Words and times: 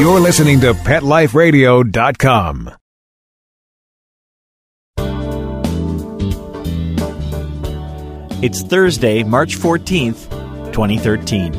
You're 0.00 0.18
listening 0.18 0.60
to 0.60 0.72
PetLifeRadio.com. 0.72 2.70
It's 8.42 8.62
Thursday, 8.62 9.22
March 9.24 9.58
14th, 9.58 10.72
2013. 10.72 11.52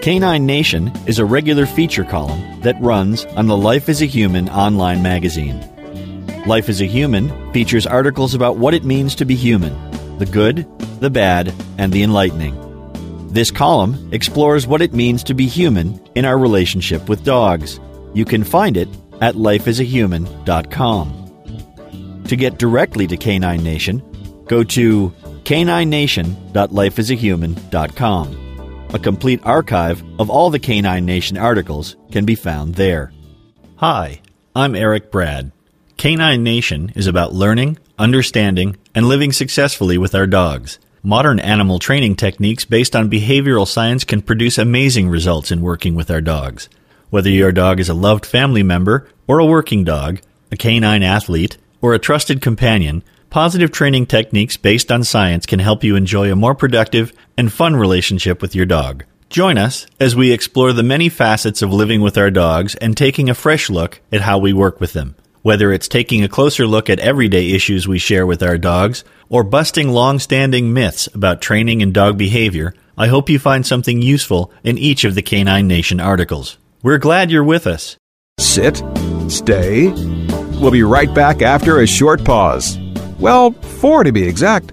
Canine 0.00 0.46
Nation 0.46 0.90
is 1.06 1.18
a 1.18 1.26
regular 1.26 1.66
feature 1.66 2.04
column 2.04 2.62
that 2.62 2.80
runs 2.80 3.26
on 3.26 3.48
the 3.48 3.56
Life 3.58 3.90
as 3.90 4.00
a 4.00 4.06
Human 4.06 4.48
online 4.48 5.02
magazine. 5.02 5.60
Life 6.46 6.70
as 6.70 6.80
a 6.80 6.86
Human 6.86 7.52
features 7.52 7.86
articles 7.86 8.32
about 8.32 8.56
what 8.56 8.72
it 8.72 8.84
means 8.84 9.14
to 9.16 9.26
be 9.26 9.34
human 9.34 9.93
the 10.18 10.26
good, 10.26 10.66
the 11.00 11.10
bad, 11.10 11.54
and 11.78 11.92
the 11.92 12.02
enlightening. 12.02 12.60
This 13.32 13.50
column 13.50 14.10
explores 14.12 14.66
what 14.66 14.82
it 14.82 14.94
means 14.94 15.22
to 15.24 15.34
be 15.34 15.46
human 15.46 16.00
in 16.14 16.24
our 16.24 16.38
relationship 16.38 17.08
with 17.08 17.24
dogs. 17.24 17.80
You 18.14 18.24
can 18.24 18.44
find 18.44 18.76
it 18.76 18.88
at 19.20 19.34
lifeasahuman.com. 19.34 21.20
To 22.24 22.36
get 22.36 22.58
directly 22.58 23.06
to 23.08 23.16
Canine 23.16 23.62
Nation, 23.62 24.02
go 24.46 24.64
to 24.64 25.12
caninenation.lifeasahuman.com. 25.44 28.40
A 28.94 28.98
complete 28.98 29.40
archive 29.42 30.02
of 30.20 30.30
all 30.30 30.50
the 30.50 30.60
Canine 30.60 31.04
Nation 31.04 31.36
articles 31.36 31.96
can 32.12 32.24
be 32.24 32.36
found 32.36 32.76
there. 32.76 33.12
Hi, 33.76 34.20
I'm 34.54 34.76
Eric 34.76 35.10
Brad. 35.10 35.50
Canine 35.96 36.42
Nation 36.42 36.92
is 36.94 37.06
about 37.06 37.34
learning, 37.34 37.78
understanding, 37.98 38.76
and 38.94 39.08
living 39.08 39.32
successfully 39.32 39.96
with 39.96 40.14
our 40.14 40.26
dogs. 40.26 40.78
Modern 41.02 41.38
animal 41.38 41.78
training 41.78 42.16
techniques 42.16 42.64
based 42.64 42.96
on 42.96 43.10
behavioral 43.10 43.66
science 43.66 44.04
can 44.04 44.20
produce 44.20 44.58
amazing 44.58 45.08
results 45.08 45.50
in 45.50 45.62
working 45.62 45.94
with 45.94 46.10
our 46.10 46.20
dogs. 46.20 46.68
Whether 47.10 47.30
your 47.30 47.52
dog 47.52 47.78
is 47.78 47.88
a 47.88 47.94
loved 47.94 48.26
family 48.26 48.62
member 48.62 49.08
or 49.26 49.38
a 49.38 49.46
working 49.46 49.84
dog, 49.84 50.20
a 50.50 50.56
canine 50.56 51.02
athlete, 51.02 51.58
or 51.80 51.94
a 51.94 51.98
trusted 51.98 52.42
companion, 52.42 53.02
positive 53.30 53.70
training 53.70 54.06
techniques 54.06 54.56
based 54.56 54.90
on 54.90 55.04
science 55.04 55.46
can 55.46 55.60
help 55.60 55.84
you 55.84 55.96
enjoy 55.96 56.30
a 56.30 56.36
more 56.36 56.54
productive 56.54 57.12
and 57.38 57.52
fun 57.52 57.76
relationship 57.76 58.42
with 58.42 58.54
your 58.54 58.66
dog. 58.66 59.04
Join 59.30 59.58
us 59.58 59.86
as 60.00 60.16
we 60.16 60.32
explore 60.32 60.72
the 60.72 60.82
many 60.82 61.08
facets 61.08 61.62
of 61.62 61.72
living 61.72 62.00
with 62.00 62.18
our 62.18 62.30
dogs 62.30 62.74
and 62.76 62.96
taking 62.96 63.30
a 63.30 63.34
fresh 63.34 63.70
look 63.70 64.00
at 64.12 64.22
how 64.22 64.38
we 64.38 64.52
work 64.52 64.80
with 64.80 64.92
them. 64.92 65.14
Whether 65.44 65.72
it's 65.72 65.88
taking 65.88 66.24
a 66.24 66.28
closer 66.28 66.66
look 66.66 66.88
at 66.88 67.00
everyday 67.00 67.50
issues 67.50 67.86
we 67.86 67.98
share 67.98 68.26
with 68.26 68.42
our 68.42 68.56
dogs 68.56 69.04
or 69.28 69.44
busting 69.44 69.90
long 69.90 70.18
standing 70.18 70.72
myths 70.72 71.06
about 71.08 71.42
training 71.42 71.82
and 71.82 71.92
dog 71.92 72.16
behavior, 72.16 72.72
I 72.96 73.08
hope 73.08 73.28
you 73.28 73.38
find 73.38 73.66
something 73.66 74.00
useful 74.00 74.50
in 74.62 74.78
each 74.78 75.04
of 75.04 75.14
the 75.14 75.20
Canine 75.20 75.68
Nation 75.68 76.00
articles. 76.00 76.56
We're 76.82 76.96
glad 76.96 77.30
you're 77.30 77.44
with 77.44 77.66
us. 77.66 77.98
Sit, 78.38 78.82
stay. 79.28 79.88
We'll 80.62 80.70
be 80.70 80.82
right 80.82 81.14
back 81.14 81.42
after 81.42 81.80
a 81.80 81.86
short 81.86 82.24
pause. 82.24 82.78
Well, 83.18 83.50
four 83.52 84.02
to 84.02 84.12
be 84.12 84.26
exact. 84.26 84.72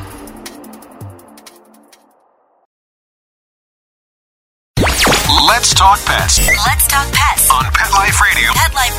Talk 5.81 5.97
pets 6.05 6.37
Let's 6.67 6.85
talk 6.85 7.11
pets. 7.11 7.49
on 7.49 7.63
Pet 7.73 7.91
Life 7.91 8.21
Radio. 8.21 8.51
Pet 8.53 8.71
Life 8.75 8.95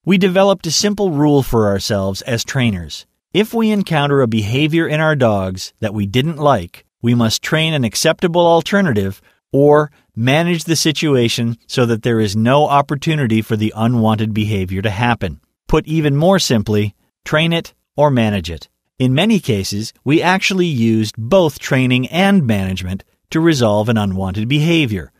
we 0.04 0.18
developed 0.18 0.68
a 0.68 0.72
simple 0.72 1.12
rule 1.12 1.44
for 1.44 1.68
ourselves 1.68 2.24
as 2.24 2.44
trainers. 2.44 3.06
If 3.33 3.51
we 3.51 3.71
encounter 3.71 4.21
a 4.21 4.27
behavior 4.27 4.88
in 4.88 5.00
our 5.00 5.15
dogs 5.15 5.74
that 5.80 5.95
we 5.95 6.06
didn't 6.06 6.38
like, 6.38 6.85
we 7.01 7.15
must 7.15 7.41
train 7.41 7.74
an 7.74 7.83
acceptable 7.83 8.45
alternative 8.45 9.24
or 9.51 9.89
manage 10.15 10.65
the 10.65 10.75
situation 10.75 11.57
so 11.65 11.88
that 11.88 12.03
there 12.03 12.19
is 12.19 12.35
no 12.35 12.68
opportunity 12.68 13.41
for 13.41 13.56
the 13.56 13.74
unwanted 13.75 14.35
behavior 14.35 14.83
to 14.83 14.91
happen. 14.91 15.41
Put 15.68 15.88
even 15.88 16.15
more 16.15 16.38
simply, 16.38 16.94
train 17.25 17.53
it 17.53 17.74
or 17.97 18.12
manage 18.12 18.51
it. 18.51 18.69
In 19.00 19.15
many 19.15 19.39
cases, 19.39 19.94
we 20.03 20.21
actually 20.21 20.68
used 20.68 21.15
both 21.18 21.57
training 21.57 22.07
and 22.09 22.45
management 22.45 23.03
to 23.31 23.39
resolve 23.39 23.89
an 23.89 23.97
unwanted 23.97 24.47
behavior. 24.47 25.12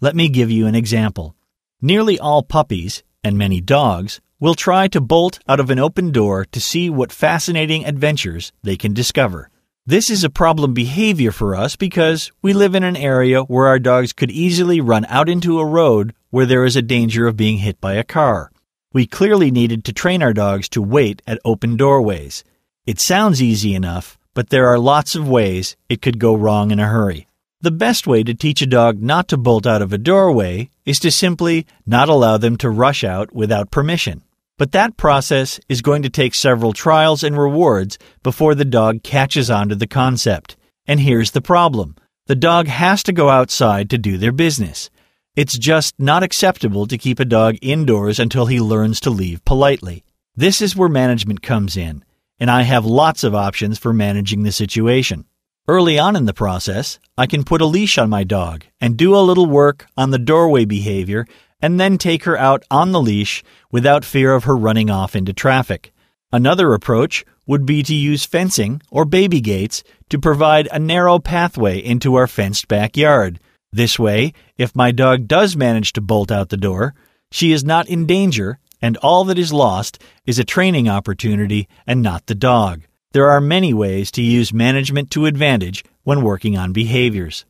Let 0.00 0.16
me 0.16 0.28
give 0.28 0.50
you 0.50 0.66
an 0.66 0.74
example. 0.74 1.36
Nearly 1.80 2.18
all 2.18 2.42
puppies, 2.42 3.04
and 3.22 3.38
many 3.38 3.60
dogs, 3.60 4.20
will 4.40 4.54
try 4.54 4.88
to 4.88 5.00
bolt 5.00 5.38
out 5.46 5.60
of 5.60 5.68
an 5.68 5.78
open 5.78 6.10
door 6.10 6.46
to 6.46 6.58
see 6.58 6.88
what 6.88 7.12
fascinating 7.12 7.84
adventures 7.84 8.52
they 8.62 8.76
can 8.76 8.94
discover. 8.94 9.50
This 9.86 10.08
is 10.08 10.24
a 10.24 10.30
problem 10.30 10.72
behavior 10.72 11.30
for 11.30 11.54
us 11.54 11.76
because 11.76 12.32
we 12.40 12.52
live 12.52 12.74
in 12.74 12.82
an 12.82 12.96
area 12.96 13.42
where 13.42 13.66
our 13.66 13.78
dogs 13.78 14.14
could 14.14 14.30
easily 14.30 14.80
run 14.80 15.04
out 15.06 15.28
into 15.28 15.58
a 15.58 15.66
road 15.66 16.14
where 16.30 16.46
there 16.46 16.64
is 16.64 16.76
a 16.76 16.82
danger 16.82 17.26
of 17.26 17.36
being 17.36 17.58
hit 17.58 17.80
by 17.80 17.94
a 17.94 18.04
car. 18.04 18.50
We 18.92 19.06
clearly 19.06 19.50
needed 19.50 19.84
to 19.84 19.92
train 19.92 20.22
our 20.22 20.32
dogs 20.32 20.68
to 20.70 20.82
wait 20.82 21.22
at 21.26 21.38
open 21.44 21.76
doorways. 21.76 22.42
It 22.86 22.98
sounds 22.98 23.42
easy 23.42 23.74
enough, 23.74 24.18
but 24.32 24.48
there 24.48 24.68
are 24.68 24.78
lots 24.78 25.14
of 25.14 25.28
ways 25.28 25.76
it 25.88 26.00
could 26.00 26.18
go 26.18 26.34
wrong 26.34 26.70
in 26.70 26.80
a 26.80 26.88
hurry. 26.88 27.26
The 27.60 27.70
best 27.70 28.06
way 28.06 28.22
to 28.22 28.32
teach 28.32 28.62
a 28.62 28.66
dog 28.66 29.02
not 29.02 29.28
to 29.28 29.36
bolt 29.36 29.66
out 29.66 29.82
of 29.82 29.92
a 29.92 29.98
doorway 29.98 30.70
is 30.86 30.98
to 31.00 31.10
simply 31.10 31.66
not 31.84 32.08
allow 32.08 32.38
them 32.38 32.56
to 32.56 32.70
rush 32.70 33.04
out 33.04 33.34
without 33.34 33.70
permission. 33.70 34.22
But 34.60 34.72
that 34.72 34.98
process 34.98 35.58
is 35.70 35.80
going 35.80 36.02
to 36.02 36.10
take 36.10 36.34
several 36.34 36.74
trials 36.74 37.24
and 37.24 37.34
rewards 37.34 37.96
before 38.22 38.54
the 38.54 38.66
dog 38.66 39.02
catches 39.02 39.48
on 39.48 39.70
to 39.70 39.74
the 39.74 39.86
concept. 39.86 40.54
And 40.86 41.00
here's 41.00 41.30
the 41.30 41.40
problem 41.40 41.96
the 42.26 42.36
dog 42.36 42.66
has 42.66 43.02
to 43.04 43.12
go 43.14 43.30
outside 43.30 43.88
to 43.88 43.96
do 43.96 44.18
their 44.18 44.32
business. 44.32 44.90
It's 45.34 45.56
just 45.56 45.94
not 45.98 46.22
acceptable 46.22 46.86
to 46.88 46.98
keep 46.98 47.18
a 47.18 47.24
dog 47.24 47.56
indoors 47.62 48.20
until 48.20 48.44
he 48.44 48.60
learns 48.60 49.00
to 49.00 49.08
leave 49.08 49.42
politely. 49.46 50.04
This 50.36 50.60
is 50.60 50.76
where 50.76 50.90
management 50.90 51.40
comes 51.40 51.74
in, 51.74 52.04
and 52.38 52.50
I 52.50 52.60
have 52.60 52.84
lots 52.84 53.24
of 53.24 53.34
options 53.34 53.78
for 53.78 53.94
managing 53.94 54.42
the 54.42 54.52
situation. 54.52 55.24
Early 55.68 55.98
on 55.98 56.16
in 56.16 56.26
the 56.26 56.34
process, 56.34 56.98
I 57.16 57.26
can 57.26 57.44
put 57.44 57.62
a 57.62 57.64
leash 57.64 57.96
on 57.96 58.10
my 58.10 58.24
dog 58.24 58.64
and 58.78 58.98
do 58.98 59.16
a 59.16 59.24
little 59.24 59.46
work 59.46 59.86
on 59.96 60.10
the 60.10 60.18
doorway 60.18 60.66
behavior 60.66 61.24
and 61.62 61.78
then 61.78 61.98
take 61.98 62.24
her 62.24 62.36
out 62.36 62.64
on 62.70 62.92
the 62.92 63.00
leash 63.00 63.42
without 63.70 64.04
fear 64.04 64.34
of 64.34 64.44
her 64.44 64.56
running 64.56 64.90
off 64.90 65.14
into 65.14 65.32
traffic. 65.32 65.92
Another 66.32 66.74
approach 66.74 67.24
would 67.46 67.66
be 67.66 67.82
to 67.82 67.94
use 67.94 68.24
fencing 68.24 68.80
or 68.90 69.04
baby 69.04 69.40
gates 69.40 69.82
to 70.08 70.18
provide 70.18 70.68
a 70.70 70.78
narrow 70.78 71.18
pathway 71.18 71.78
into 71.78 72.14
our 72.14 72.26
fenced 72.26 72.68
backyard. 72.68 73.40
This 73.72 73.98
way, 73.98 74.32
if 74.56 74.76
my 74.76 74.92
dog 74.92 75.26
does 75.26 75.56
manage 75.56 75.92
to 75.94 76.00
bolt 76.00 76.30
out 76.30 76.48
the 76.48 76.56
door, 76.56 76.94
she 77.32 77.52
is 77.52 77.64
not 77.64 77.88
in 77.88 78.06
danger, 78.06 78.58
and 78.82 78.96
all 78.98 79.24
that 79.24 79.38
is 79.38 79.52
lost 79.52 80.02
is 80.26 80.38
a 80.38 80.44
training 80.44 80.88
opportunity 80.88 81.68
and 81.86 82.02
not 82.02 82.26
the 82.26 82.34
dog. 82.34 82.82
There 83.12 83.30
are 83.30 83.40
many 83.40 83.74
ways 83.74 84.10
to 84.12 84.22
use 84.22 84.52
management 84.52 85.10
to 85.12 85.26
advantage 85.26 85.84
when 86.04 86.22
working 86.22 86.56
on 86.56 86.72
behaviors. 86.72 87.44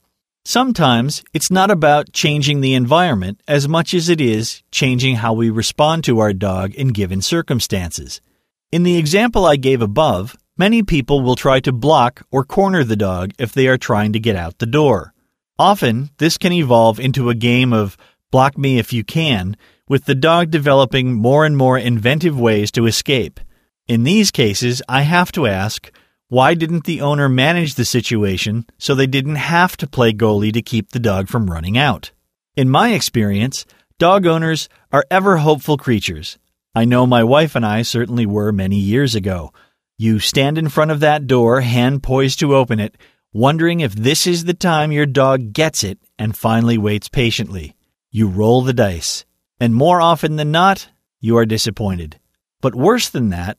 Sometimes 0.51 1.23
it's 1.33 1.49
not 1.49 1.71
about 1.71 2.13
changing 2.13 2.61
the 2.61 2.75
environment 2.75 3.41
as 3.47 3.69
much 3.69 3.95
as 3.95 4.09
it 4.09 4.21
is 4.21 4.65
changing 4.73 5.15
how 5.15 5.33
we 5.33 5.49
respond 5.49 6.03
to 6.03 6.19
our 6.19 6.33
dog 6.33 6.75
in 6.75 6.89
given 6.89 7.23
circumstances. 7.23 8.21
In 8.73 8.83
the 8.83 8.97
example 8.97 9.47
I 9.47 9.55
gave 9.55 9.81
above, 9.81 10.37
many 10.59 10.83
people 10.83 11.21
will 11.21 11.37
try 11.37 11.61
to 11.61 11.71
block 11.71 12.27
or 12.33 12.43
corner 12.43 12.83
the 12.83 12.97
dog 12.97 13.31
if 13.39 13.53
they 13.53 13.69
are 13.69 13.79
trying 13.79 14.13
to 14.13 14.19
get 14.19 14.35
out 14.35 14.59
the 14.59 14.67
door. 14.67 15.15
Often, 15.57 16.11
this 16.19 16.37
can 16.37 16.53
evolve 16.53 16.99
into 16.99 17.31
a 17.31 17.37
game 17.37 17.73
of 17.73 17.97
block 18.33 18.59
me 18.59 18.81
if 18.81 18.93
you 18.93 19.05
can, 19.05 19.57
with 19.89 20.07
the 20.07 20.17
dog 20.17 20.51
developing 20.51 21.13
more 21.15 21.47
and 21.47 21.57
more 21.57 21.79
inventive 21.79 22.37
ways 22.37 22.73
to 22.73 22.87
escape. 22.87 23.39
In 23.87 24.03
these 24.03 24.33
cases, 24.33 24.83
I 24.89 25.03
have 25.03 25.31
to 25.31 25.47
ask, 25.47 25.93
why 26.31 26.55
didn't 26.55 26.85
the 26.85 27.01
owner 27.01 27.29
manage 27.29 27.75
the 27.75 27.85
situation 27.85 28.65
so 28.79 28.95
they 28.95 29.09
didn't 29.09 29.35
have 29.35 29.77
to 29.77 29.89
play 29.89 30.13
goalie 30.13 30.53
to 30.53 30.63
keep 30.63 30.91
the 30.91 31.01
dog 31.01 31.27
from 31.27 31.51
running 31.51 31.77
out? 31.77 32.13
In 32.55 32.71
my 32.71 32.93
experience, 32.93 33.67
dog 33.99 34.27
owners 34.27 34.69
are 34.93 35.05
ever 35.11 35.39
hopeful 35.39 35.77
creatures. 35.77 36.39
I 36.73 36.85
know 36.85 37.05
my 37.05 37.25
wife 37.25 37.57
and 37.57 37.67
I 37.67 37.83
certainly 37.83 38.27
were 38.27 38.53
many 38.53 38.77
years 38.77 39.17
ago. 39.17 39.53
You 39.99 40.21
stand 40.21 40.57
in 40.57 40.69
front 40.69 40.93
of 40.93 41.01
that 41.01 41.27
door, 41.27 41.63
hand 41.63 42.05
poised 42.05 42.39
to 42.39 42.55
open 42.55 42.79
it, 42.79 42.97
wondering 43.33 43.81
if 43.81 43.93
this 43.93 44.25
is 44.25 44.45
the 44.45 44.55
time 44.55 44.93
your 44.93 45.07
dog 45.07 45.53
gets 45.53 45.83
it 45.83 45.99
and 46.17 46.37
finally 46.37 46.79
waits 46.79 47.09
patiently. 47.09 47.75
You 48.13 48.29
roll 48.29 48.63
the 48.63 48.73
dice, 48.73 49.25
and 49.59 49.75
more 49.75 50.01
often 50.01 50.37
than 50.37 50.53
not, 50.53 50.91
you 51.19 51.37
are 51.37 51.45
disappointed. 51.45 52.21
But 52.61 52.77
worse 52.77 53.09
than 53.09 53.31
that, 53.31 53.59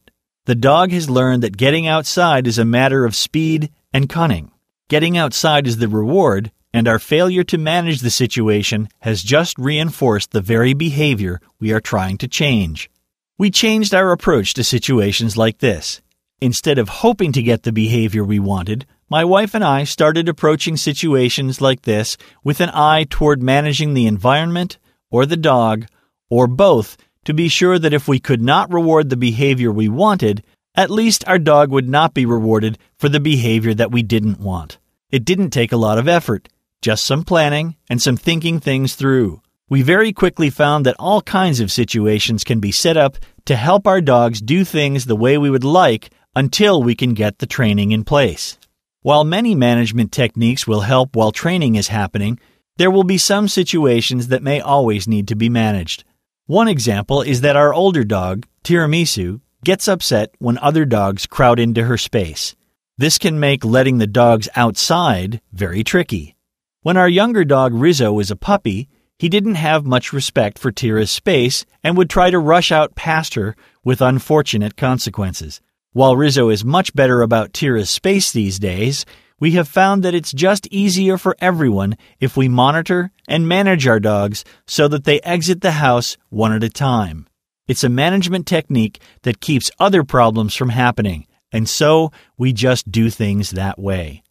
the 0.52 0.56
dog 0.56 0.92
has 0.92 1.10
learned 1.10 1.44
that 1.44 1.56
getting 1.56 1.88
outside 1.88 2.46
is 2.46 2.60
a 2.60 2.66
matter 2.66 3.06
of 3.06 3.16
speed 3.16 3.72
and 3.94 4.10
cunning. 4.10 4.52
Getting 4.90 5.18
outside 5.18 5.66
is 5.66 5.78
the 5.78 5.88
reward, 5.88 6.52
and 6.74 6.90
our 6.90 7.00
failure 7.00 7.46
to 7.46 7.58
manage 7.58 8.02
the 8.02 8.10
situation 8.10 8.90
has 9.00 9.24
just 9.24 9.58
reinforced 9.58 10.32
the 10.32 10.42
very 10.42 10.74
behavior 10.74 11.40
we 11.62 11.72
are 11.72 11.80
trying 11.80 12.18
to 12.18 12.28
change. 12.28 12.92
We 13.38 13.50
changed 13.50 13.94
our 13.94 14.12
approach 14.12 14.54
to 14.56 14.64
situations 14.66 15.38
like 15.38 15.60
this. 15.60 16.02
Instead 16.42 16.78
of 16.78 16.90
hoping 16.90 17.32
to 17.32 17.42
get 17.42 17.64
the 17.64 17.72
behavior 17.72 18.26
we 18.26 18.38
wanted, 18.38 18.86
my 19.10 19.24
wife 19.24 19.54
and 19.54 19.64
I 19.64 19.86
started 19.86 20.28
approaching 20.28 20.76
situations 20.76 21.62
like 21.62 21.84
this 21.84 22.18
with 22.44 22.60
an 22.60 22.72
eye 22.74 23.06
toward 23.10 23.42
managing 23.42 23.94
the 23.94 24.06
environment, 24.06 24.80
or 25.10 25.26
the 25.26 25.38
dog, 25.38 25.86
or 26.30 26.46
both 26.46 26.98
to 27.26 27.34
be 27.34 27.48
sure 27.48 27.78
that 27.78 27.94
if 27.94 28.08
we 28.08 28.20
could 28.20 28.42
not 28.42 28.74
reward 28.74 29.10
the 29.10 29.18
behavior 29.18 29.72
we 29.72 29.88
wanted, 29.88 30.44
at 30.76 30.90
least 30.90 31.28
our 31.28 31.40
dog 31.40 31.70
would 31.70 31.88
not 31.88 32.14
be 32.14 32.26
rewarded 32.26 32.78
for 32.98 33.10
the 33.10 33.20
behavior 33.20 33.74
that 33.74 33.92
we 33.92 34.04
didn't 34.04 34.40
want. 34.40 34.78
It 35.12 35.26
didn't 35.26 35.50
take 35.50 35.72
a 35.72 35.78
lot 35.78 35.98
of 35.98 36.08
effort, 36.08 36.50
just 36.82 37.06
some 37.06 37.24
planning 37.24 37.76
and 37.90 38.02
some 38.02 38.18
thinking 38.18 38.60
things 38.60 38.96
through. 38.96 39.42
We 39.70 39.82
very 39.82 40.12
quickly 40.14 40.50
found 40.50 40.86
that 40.86 40.96
all 41.00 41.22
kinds 41.22 41.60
of 41.60 41.72
situations 41.72 42.44
can 42.44 42.60
be 42.60 42.72
set 42.72 42.98
up 42.98 43.18
to 43.46 43.56
help 43.56 43.88
our 43.88 44.02
dogs 44.02 44.42
do 44.42 44.64
things 44.64 45.06
the 45.06 45.16
way 45.16 45.38
we 45.38 45.50
would 45.50 45.64
like 45.64 46.10
until 46.36 46.82
we 46.82 46.96
can 46.96 47.14
get 47.14 47.40
the 47.40 47.46
training 47.46 47.92
in 47.92 48.04
place. 48.04 48.58
While 49.02 49.24
many 49.24 49.56
management 49.56 50.12
techniques 50.12 50.68
will 50.68 50.82
help 50.82 51.16
while 51.16 51.32
training 51.32 51.76
is 51.76 51.88
happening, 51.88 52.40
there 52.78 52.92
will 52.92 53.04
be 53.04 53.18
some 53.18 53.48
situations 53.48 54.28
that 54.28 54.44
may 54.44 54.62
always 54.62 55.08
need 55.08 55.28
to 55.30 55.36
be 55.36 55.50
managed. 55.50 56.04
One 56.52 56.68
example 56.68 57.22
is 57.22 57.40
that 57.40 57.56
our 57.56 57.74
older 57.74 58.04
dog, 58.04 58.46
Tiramisu, 58.66 59.40
gets 59.64 59.88
upset 59.88 60.36
when 60.40 60.58
other 60.58 60.84
dogs 60.84 61.26
crowd 61.26 61.62
into 61.62 61.86
her 61.86 61.98
space. 61.98 62.58
This 62.98 63.18
can 63.18 63.40
make 63.40 63.64
letting 63.64 64.00
the 64.00 64.06
dogs 64.06 64.50
outside 64.54 65.40
very 65.54 65.82
tricky. 65.82 66.36
When 66.82 66.98
our 66.98 67.08
younger 67.08 67.46
dog 67.46 67.74
Rizzo 67.74 68.12
was 68.12 68.32
a 68.32 68.36
puppy, 68.36 68.90
he 69.18 69.30
didn't 69.30 69.56
have 69.56 69.86
much 69.86 70.12
respect 70.12 70.60
for 70.60 70.74
Tira's 70.74 71.10
space 71.10 71.66
and 71.86 71.96
would 71.96 72.10
try 72.10 72.30
to 72.30 72.38
rush 72.38 72.70
out 72.70 72.96
past 72.96 73.36
her 73.36 73.56
with 73.86 74.02
unfortunate 74.02 74.76
consequences. 74.76 75.62
While 75.94 76.18
Rizzo 76.18 76.50
is 76.50 76.66
much 76.66 76.94
better 76.94 77.22
about 77.22 77.54
Tira's 77.54 77.90
space 77.90 78.30
these 78.34 78.60
days, 78.60 79.06
we 79.42 79.52
have 79.54 79.68
found 79.68 80.04
that 80.04 80.14
it's 80.14 80.32
just 80.32 80.68
easier 80.68 81.18
for 81.18 81.36
everyone 81.40 81.98
if 82.20 82.38
we 82.38 82.48
monitor 82.48 83.12
and 83.28 83.48
manage 83.48 83.88
our 83.88 84.00
dogs 84.00 84.46
so 84.68 84.88
that 84.88 85.04
they 85.04 85.20
exit 85.22 85.62
the 85.62 85.72
house 85.72 86.16
one 86.30 86.54
at 86.54 86.64
a 86.64 86.70
time. 86.70 87.28
It's 87.68 87.84
a 87.84 87.90
management 87.90 88.46
technique 88.46 89.02
that 89.24 89.42
keeps 89.42 89.72
other 89.80 90.04
problems 90.04 90.56
from 90.56 90.70
happening, 90.70 91.26
and 91.52 91.68
so 91.68 92.12
we 92.38 92.54
just 92.54 92.92
do 92.92 93.10
things 93.10 93.50
that 93.52 93.80
way. 93.80 94.22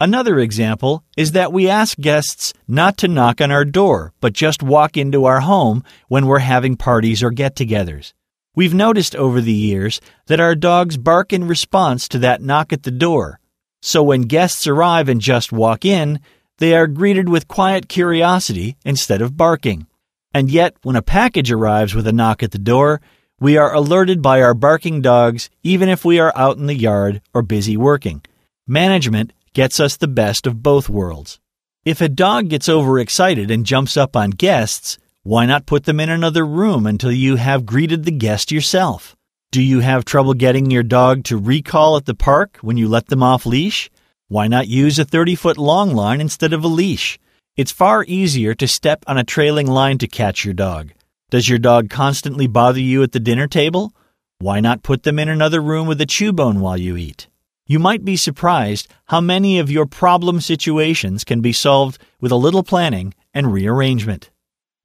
Another 0.00 0.38
example 0.38 1.04
is 1.18 1.32
that 1.32 1.52
we 1.52 1.68
ask 1.68 1.98
guests 1.98 2.54
not 2.66 2.96
to 2.98 3.08
knock 3.08 3.42
on 3.42 3.50
our 3.50 3.64
door, 3.64 4.14
but 4.22 4.32
just 4.32 4.62
walk 4.62 4.96
into 4.96 5.26
our 5.26 5.40
home 5.40 5.84
when 6.08 6.26
we're 6.26 6.38
having 6.38 6.76
parties 6.76 7.22
or 7.22 7.30
get 7.30 7.56
togethers. 7.56 8.14
We've 8.54 8.74
noticed 8.74 9.14
over 9.14 9.42
the 9.42 9.52
years 9.52 10.00
that 10.28 10.40
our 10.40 10.54
dogs 10.54 10.96
bark 10.96 11.34
in 11.34 11.46
response 11.46 12.08
to 12.08 12.18
that 12.20 12.40
knock 12.40 12.72
at 12.72 12.84
the 12.84 12.90
door, 12.90 13.38
so 13.82 14.02
when 14.02 14.22
guests 14.22 14.66
arrive 14.66 15.08
and 15.08 15.20
just 15.20 15.52
walk 15.52 15.84
in, 15.84 16.20
they 16.58 16.74
are 16.74 16.86
greeted 16.86 17.28
with 17.28 17.48
quiet 17.48 17.88
curiosity 17.88 18.76
instead 18.84 19.20
of 19.20 19.36
barking. 19.36 19.86
And 20.32 20.50
yet, 20.50 20.74
when 20.82 20.96
a 20.96 21.02
package 21.02 21.50
arrives 21.50 21.94
with 21.94 22.06
a 22.06 22.12
knock 22.12 22.42
at 22.42 22.50
the 22.50 22.58
door, 22.58 23.00
we 23.38 23.56
are 23.56 23.74
alerted 23.74 24.22
by 24.22 24.40
our 24.40 24.54
barking 24.54 25.02
dogs 25.02 25.50
even 25.62 25.88
if 25.88 26.04
we 26.04 26.18
are 26.18 26.32
out 26.36 26.56
in 26.56 26.66
the 26.66 26.74
yard 26.74 27.20
or 27.34 27.42
busy 27.42 27.76
working. 27.76 28.22
Management 28.66 29.32
gets 29.52 29.78
us 29.78 29.96
the 29.96 30.08
best 30.08 30.46
of 30.46 30.62
both 30.62 30.88
worlds. 30.88 31.38
If 31.84 32.00
a 32.00 32.08
dog 32.08 32.48
gets 32.48 32.68
overexcited 32.68 33.50
and 33.50 33.64
jumps 33.64 33.96
up 33.96 34.16
on 34.16 34.30
guests, 34.30 34.98
why 35.22 35.46
not 35.46 35.66
put 35.66 35.84
them 35.84 36.00
in 36.00 36.08
another 36.08 36.44
room 36.44 36.86
until 36.86 37.12
you 37.12 37.36
have 37.36 37.66
greeted 37.66 38.04
the 38.04 38.10
guest 38.10 38.50
yourself? 38.50 39.16
Do 39.52 39.62
you 39.62 39.80
have 39.80 40.04
trouble 40.04 40.34
getting 40.34 40.70
your 40.70 40.82
dog 40.82 41.24
to 41.24 41.38
recall 41.38 41.96
at 41.96 42.04
the 42.04 42.14
park 42.14 42.58
when 42.60 42.76
you 42.76 42.88
let 42.88 43.06
them 43.06 43.22
off 43.22 43.46
leash? 43.46 43.88
Why 44.28 44.48
not 44.48 44.68
use 44.68 44.98
a 44.98 45.04
30 45.04 45.34
foot 45.34 45.56
long 45.56 45.94
line 45.94 46.20
instead 46.20 46.52
of 46.52 46.64
a 46.64 46.68
leash? 46.68 47.18
It's 47.56 47.70
far 47.72 48.04
easier 48.06 48.54
to 48.54 48.68
step 48.68 49.04
on 49.06 49.16
a 49.16 49.24
trailing 49.24 49.66
line 49.66 49.98
to 49.98 50.08
catch 50.08 50.44
your 50.44 50.52
dog. 50.52 50.92
Does 51.30 51.48
your 51.48 51.58
dog 51.58 51.88
constantly 51.88 52.46
bother 52.46 52.80
you 52.80 53.02
at 53.02 53.12
the 53.12 53.20
dinner 53.20 53.46
table? 53.46 53.94
Why 54.40 54.60
not 54.60 54.82
put 54.82 55.04
them 55.04 55.18
in 55.18 55.28
another 55.28 55.62
room 55.62 55.86
with 55.86 56.00
a 56.00 56.06
chew 56.06 56.32
bone 56.32 56.60
while 56.60 56.76
you 56.76 56.96
eat? 56.96 57.28
You 57.66 57.78
might 57.78 58.04
be 58.04 58.16
surprised 58.16 58.88
how 59.06 59.20
many 59.20 59.58
of 59.58 59.70
your 59.70 59.86
problem 59.86 60.40
situations 60.40 61.24
can 61.24 61.40
be 61.40 61.52
solved 61.52 61.98
with 62.20 62.30
a 62.30 62.36
little 62.36 62.62
planning 62.62 63.14
and 63.32 63.52
rearrangement. 63.52 64.30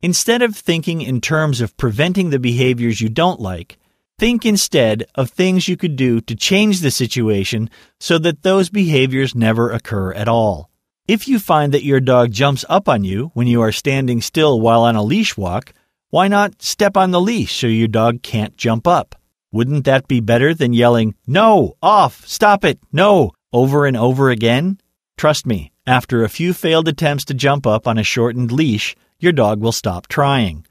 Instead 0.02 0.42
of 0.42 0.56
thinking 0.56 1.02
in 1.02 1.20
terms 1.20 1.62
of 1.62 1.76
preventing 1.78 2.30
the 2.30 2.40
behaviors 2.40 3.02
you 3.02 3.10
don't 3.10 3.42
like, 3.42 3.78
think 4.22 4.46
instead 4.46 5.04
of 5.16 5.32
things 5.32 5.68
you 5.68 5.76
could 5.76 5.96
do 5.96 6.22
to 6.22 6.36
change 6.36 6.82
the 6.82 6.92
situation 6.92 7.68
so 8.00 8.20
that 8.20 8.44
those 8.44 8.70
behaviors 8.70 9.34
never 9.34 9.72
occur 9.72 10.14
at 10.14 10.28
all. 10.28 10.70
If 11.08 11.28
you 11.28 11.40
find 11.40 11.74
that 11.74 11.84
your 11.84 12.00
dog 12.00 12.32
jumps 12.32 12.64
up 12.70 12.88
on 12.88 13.04
you 13.04 13.32
when 13.34 13.48
you 13.48 13.62
are 13.62 13.72
standing 13.72 14.22
still 14.22 14.62
while 14.62 14.84
on 14.84 14.96
a 14.96 15.02
leash 15.02 15.36
walk, 15.36 15.74
why 16.12 16.28
not 16.28 16.62
step 16.62 16.96
on 16.96 17.10
the 17.10 17.20
leash 17.20 17.56
so 17.56 17.66
your 17.66 17.88
dog 17.88 18.22
can't 18.22 18.56
jump 18.56 18.86
up? 18.86 19.16
Wouldn't 19.52 19.86
that 19.86 20.08
be 20.08 20.20
better 20.20 20.54
than 20.54 20.72
yelling, 20.72 21.16
No, 21.26 21.74
off, 21.82 22.24
stop 22.28 22.64
it, 22.64 22.78
no, 22.92 23.32
over 23.52 23.88
and 23.88 23.98
over 23.98 24.30
again? 24.30 24.80
Trust 25.18 25.48
me, 25.48 25.72
after 25.88 26.24
a 26.24 26.30
few 26.30 26.54
failed 26.54 26.88
attempts 26.88 27.26
to 27.26 27.34
jump 27.34 27.66
up 27.66 27.88
on 27.88 27.98
a 27.98 28.04
shortened 28.04 28.52
leash, 28.52 28.96
your 29.20 29.32
dog 29.32 29.62
will 29.62 29.72
stop 29.72 30.06
trying. 30.06 30.64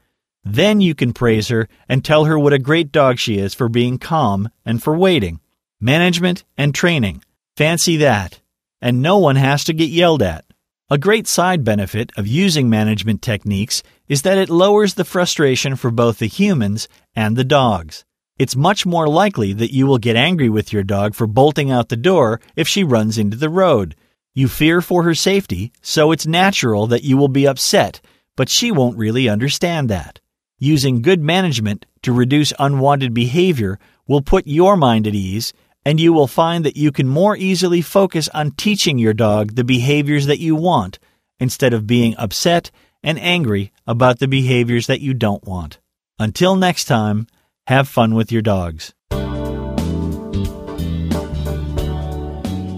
Then 0.43 0.81
you 0.81 0.95
can 0.95 1.13
praise 1.13 1.49
her 1.49 1.67
and 1.87 2.03
tell 2.03 2.25
her 2.25 2.37
what 2.37 2.53
a 2.53 2.59
great 2.59 2.91
dog 2.91 3.19
she 3.19 3.37
is 3.37 3.53
for 3.53 3.69
being 3.69 3.97
calm 3.97 4.49
and 4.65 4.81
for 4.81 4.97
waiting. 4.97 5.39
Management 5.79 6.43
and 6.57 6.73
training. 6.73 7.23
Fancy 7.55 7.97
that. 7.97 8.39
And 8.81 9.01
no 9.01 9.17
one 9.17 9.35
has 9.35 9.63
to 9.65 9.73
get 9.73 9.89
yelled 9.89 10.23
at. 10.23 10.45
A 10.89 10.97
great 10.97 11.27
side 11.27 11.63
benefit 11.63 12.11
of 12.17 12.27
using 12.27 12.69
management 12.69 13.21
techniques 13.21 13.81
is 14.07 14.23
that 14.23 14.37
it 14.37 14.49
lowers 14.49 14.95
the 14.95 15.05
frustration 15.05 15.75
for 15.75 15.91
both 15.91 16.17
the 16.17 16.27
humans 16.27 16.87
and 17.15 17.35
the 17.35 17.43
dogs. 17.43 18.03
It's 18.37 18.55
much 18.55 18.85
more 18.85 19.07
likely 19.07 19.53
that 19.53 19.73
you 19.73 19.85
will 19.85 19.99
get 19.99 20.15
angry 20.15 20.49
with 20.49 20.73
your 20.73 20.83
dog 20.83 21.13
for 21.13 21.27
bolting 21.27 21.69
out 21.69 21.89
the 21.89 21.95
door 21.95 22.41
if 22.55 22.67
she 22.67 22.83
runs 22.83 23.17
into 23.17 23.37
the 23.37 23.49
road. 23.49 23.95
You 24.33 24.47
fear 24.47 24.81
for 24.81 25.03
her 25.03 25.13
safety, 25.13 25.71
so 25.81 26.11
it's 26.11 26.25
natural 26.25 26.87
that 26.87 27.03
you 27.03 27.17
will 27.17 27.27
be 27.27 27.45
upset, 27.45 28.01
but 28.35 28.49
she 28.49 28.71
won't 28.71 28.97
really 28.97 29.29
understand 29.29 29.89
that. 29.89 30.20
Using 30.63 31.01
good 31.01 31.23
management 31.23 31.87
to 32.03 32.13
reduce 32.13 32.53
unwanted 32.59 33.15
behavior 33.15 33.79
will 34.07 34.21
put 34.21 34.45
your 34.45 34.77
mind 34.77 35.07
at 35.07 35.15
ease, 35.15 35.53
and 35.83 35.99
you 35.99 36.13
will 36.13 36.27
find 36.27 36.63
that 36.63 36.77
you 36.77 36.91
can 36.91 37.07
more 37.07 37.35
easily 37.35 37.81
focus 37.81 38.29
on 38.29 38.51
teaching 38.51 38.99
your 38.99 39.15
dog 39.15 39.55
the 39.55 39.63
behaviors 39.63 40.27
that 40.27 40.37
you 40.37 40.55
want 40.55 40.99
instead 41.39 41.73
of 41.73 41.87
being 41.87 42.13
upset 42.19 42.69
and 43.01 43.17
angry 43.17 43.71
about 43.87 44.19
the 44.19 44.27
behaviors 44.27 44.85
that 44.85 45.01
you 45.01 45.15
don't 45.15 45.43
want. 45.45 45.79
Until 46.19 46.55
next 46.55 46.85
time, 46.85 47.25
have 47.65 47.87
fun 47.87 48.13
with 48.13 48.31
your 48.31 48.43
dogs. 48.43 48.93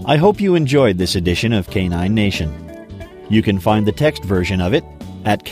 I 0.06 0.16
hope 0.16 0.40
you 0.40 0.54
enjoyed 0.54 0.96
this 0.96 1.16
edition 1.16 1.52
of 1.52 1.68
Canine 1.68 2.14
Nation. 2.14 2.50
You 3.28 3.42
can 3.42 3.60
find 3.60 3.86
the 3.86 3.92
text 3.92 4.24
version 4.24 4.62
of 4.62 4.72
it 4.72 4.84
at 5.26 5.44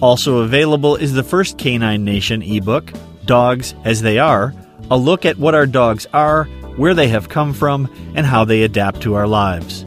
Also 0.01 0.39
available 0.39 0.95
is 0.95 1.13
the 1.13 1.23
first 1.23 1.57
Canine 1.57 2.05
Nation 2.05 2.43
ebook, 2.43 2.93
Dogs 3.25 3.75
as 3.83 4.01
They 4.01 4.19
Are, 4.19 4.53
a 4.89 4.97
look 4.97 5.25
at 5.25 5.37
what 5.37 5.55
our 5.55 5.65
dogs 5.65 6.05
are, 6.13 6.45
where 6.75 6.93
they 6.93 7.07
have 7.09 7.29
come 7.29 7.53
from, 7.53 7.89
and 8.15 8.25
how 8.25 8.45
they 8.45 8.63
adapt 8.63 9.01
to 9.01 9.13
our 9.13 9.27
lives. 9.27 9.85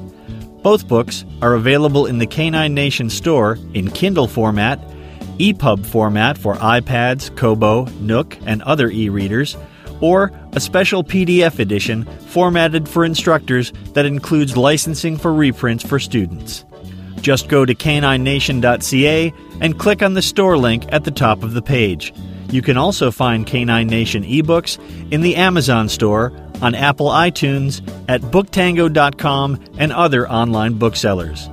Both 0.62 0.88
books 0.88 1.25
are 1.43 1.55
available 1.55 2.07
in 2.07 2.19
the 2.19 2.26
Canine 2.26 2.75
Nation 2.75 3.11
store 3.11 3.59
in 3.75 3.91
Kindle 3.91 4.26
format, 4.26 4.81
EPUB 5.38 5.85
format 5.85 6.38
for 6.38 6.55
iPads, 6.55 7.37
Kobo, 7.37 7.85
Nook, 8.00 8.38
and 8.47 8.62
other 8.62 8.88
e 8.88 9.09
readers, 9.09 9.57
or 10.00 10.33
a 10.53 10.61
special 10.61 11.05
PDF 11.05 11.59
edition 11.59 12.05
formatted 12.29 12.88
for 12.88 13.05
instructors 13.05 13.73
that 13.93 14.07
includes 14.07 14.57
licensing 14.57 15.17
for 15.17 15.35
reprints 15.35 15.85
for 15.85 15.99
students. 15.99 16.64
Just 17.21 17.49
go 17.49 17.64
to 17.64 17.75
caninenation.ca 17.75 19.33
and 19.61 19.79
click 19.79 20.03
on 20.03 20.14
the 20.14 20.23
store 20.23 20.59
link 20.59 20.85
at 20.93 21.05
the 21.05 21.11
top 21.11 21.43
of 21.43 21.55
the 21.55 21.62
page. 21.62 22.12
You 22.54 22.62
can 22.62 22.76
also 22.76 23.11
find 23.11 23.44
Canine 23.44 23.88
Nation 23.88 24.23
ebooks 24.23 24.78
in 25.12 25.23
the 25.23 25.34
Amazon 25.34 25.88
store, 25.88 26.32
on 26.62 26.76
Apple 26.76 27.08
iTunes, 27.08 27.82
at 28.08 28.20
booktango.com, 28.20 29.64
and 29.76 29.92
other 29.92 30.30
online 30.30 30.75
booksellers. 30.75 31.50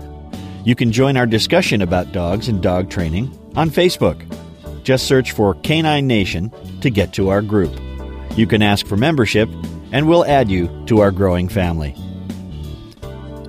You 0.64 0.76
can 0.76 0.92
join 0.92 1.18
our 1.18 1.26
discussion 1.26 1.82
about 1.82 2.12
dogs 2.12 2.48
and 2.48 2.62
dog 2.62 2.92
training 2.92 3.36
on 3.56 3.72
Facebook. 3.72 4.22
Just 4.84 5.08
search 5.08 5.32
for 5.32 5.56
Canine 5.56 6.06
Nation 6.06 6.52
to 6.82 6.92
get 6.92 7.14
to 7.14 7.30
our 7.30 7.42
group. 7.42 7.76
You 8.38 8.46
can 8.46 8.62
ask 8.62 8.86
for 8.86 8.96
membership, 8.96 9.50
and 9.92 10.08
we'll 10.08 10.26
add 10.26 10.52
you 10.52 10.70
to 10.86 11.00
our 11.00 11.10
growing 11.10 11.50
family. 11.50 11.96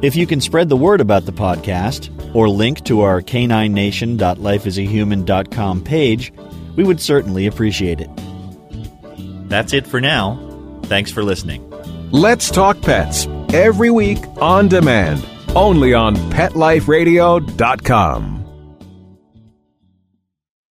If 0.00 0.16
you 0.16 0.26
can 0.26 0.40
spread 0.40 0.70
the 0.70 0.76
word 0.78 1.02
about 1.02 1.26
the 1.26 1.34
podcast 1.34 2.08
or 2.34 2.48
link 2.48 2.82
to 2.84 3.02
our 3.02 3.20
caninenation.lifeasahuman.com 3.20 5.84
page, 5.84 6.32
we 6.76 6.84
would 6.84 7.00
certainly 7.00 7.46
appreciate 7.46 8.00
it. 8.00 8.10
That's 9.48 9.72
it 9.72 9.86
for 9.86 10.00
now. 10.00 10.38
Thanks 10.84 11.10
for 11.10 11.22
listening. 11.22 11.68
Let's 12.10 12.50
Talk 12.50 12.80
Pets 12.80 13.26
every 13.52 13.90
week 13.90 14.18
on 14.40 14.68
demand, 14.68 15.24
only 15.54 15.94
on 15.94 16.16
PetLifeRadio.com. 16.16 18.41